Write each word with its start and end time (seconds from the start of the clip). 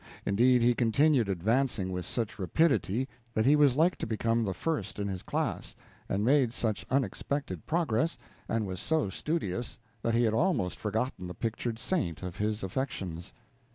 Indeed, 0.25 0.63
he 0.63 0.73
continued 0.73 1.29
advancing 1.29 1.91
with 1.91 2.05
such 2.07 2.39
rapidity 2.39 3.07
that 3.35 3.45
he 3.45 3.55
was 3.55 3.77
like 3.77 3.97
to 3.97 4.07
become 4.07 4.43
the 4.43 4.53
first 4.55 4.97
in 4.97 5.07
his 5.07 5.21
class, 5.21 5.75
and 6.09 6.25
made 6.25 6.53
such 6.53 6.87
unexpected 6.89 7.67
progress, 7.67 8.17
and 8.49 8.65
was 8.65 8.79
so 8.79 9.09
studious, 9.11 9.77
that 10.01 10.15
he 10.15 10.23
had 10.23 10.33
almost 10.33 10.79
forgotten 10.79 11.27
the 11.27 11.35
pictured 11.35 11.77
saint 11.77 12.23
of 12.23 12.37
his 12.37 12.63
affections. 12.63 13.31